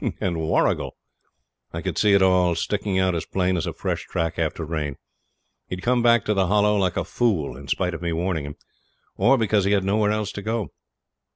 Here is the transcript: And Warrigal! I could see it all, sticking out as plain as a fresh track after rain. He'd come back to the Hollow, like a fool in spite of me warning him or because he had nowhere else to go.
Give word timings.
And 0.19 0.37
Warrigal! 0.37 0.97
I 1.73 1.83
could 1.83 1.95
see 1.99 2.13
it 2.13 2.23
all, 2.23 2.55
sticking 2.55 2.97
out 2.97 3.13
as 3.13 3.23
plain 3.27 3.55
as 3.55 3.67
a 3.67 3.71
fresh 3.73 4.05
track 4.07 4.39
after 4.39 4.65
rain. 4.65 4.95
He'd 5.67 5.83
come 5.83 6.01
back 6.01 6.25
to 6.25 6.33
the 6.33 6.47
Hollow, 6.47 6.75
like 6.75 6.97
a 6.97 7.03
fool 7.05 7.55
in 7.55 7.67
spite 7.67 7.93
of 7.93 8.01
me 8.01 8.11
warning 8.11 8.45
him 8.47 8.55
or 9.15 9.37
because 9.37 9.63
he 9.65 9.73
had 9.73 9.83
nowhere 9.83 10.09
else 10.09 10.31
to 10.31 10.41
go. 10.41 10.69